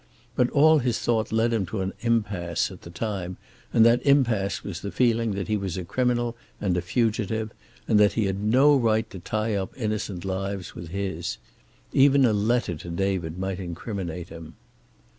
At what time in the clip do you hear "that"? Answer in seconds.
2.81-2.95, 3.85-4.03, 5.33-5.47, 7.99-8.13